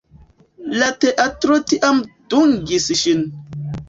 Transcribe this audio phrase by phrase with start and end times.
[0.79, 1.99] La teatro tiam
[2.35, 3.23] dungis ŝin.